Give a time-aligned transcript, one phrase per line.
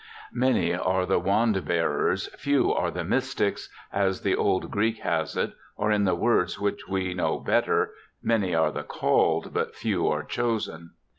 [0.33, 5.53] Many are the wand bearers, few are the mystics, as the old Greek has it,
[5.75, 7.91] or, in the words which we know better,'
[8.33, 10.93] Many are called, but few are chosen.'